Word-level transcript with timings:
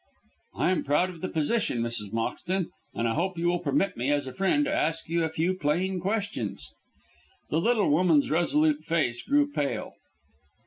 "I 0.55 0.71
am 0.71 0.83
proud 0.83 1.11
of 1.11 1.21
the 1.21 1.29
position, 1.29 1.83
Mrs. 1.83 2.11
Moxton, 2.11 2.71
and 2.95 3.07
I 3.07 3.13
hope 3.13 3.37
you 3.37 3.45
will 3.45 3.59
permit 3.59 3.95
me, 3.95 4.09
as 4.09 4.25
a 4.25 4.33
friend, 4.33 4.65
to 4.65 4.73
ask 4.73 5.07
you 5.07 5.23
a 5.23 5.29
few 5.29 5.53
plain 5.53 5.99
questions?" 5.99 6.73
The 7.51 7.61
little 7.61 7.91
woman's 7.91 8.31
resolute 8.31 8.83
face 8.83 9.21
grew 9.21 9.51
pale. 9.51 9.93